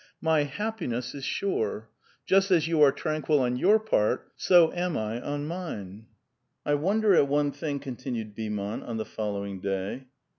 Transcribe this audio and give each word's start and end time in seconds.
My 0.23 0.45
happiness 0.45 1.13
is 1.13 1.23
sure. 1.23 1.91
Just 2.25 2.49
as 2.49 2.67
you 2.67 2.81
are 2.81 2.91
tranquil 2.91 3.37
on 3.41 3.55
your 3.55 3.77
part, 3.77 4.31
so 4.35 4.73
am 4.73 4.95
1 4.95 5.21
on 5.21 5.45
mine.'"" 5.45 6.07
I 6.65 6.73
wonder 6.73 7.13
at 7.13 7.27
one 7.27 7.51
thing," 7.51 7.77
continued 7.79 8.35
Beaumont 8.35 8.83
on 8.83 8.97
the 8.97 9.05
fol 9.05 9.33
lowing 9.33 9.59
day. 9.61 10.07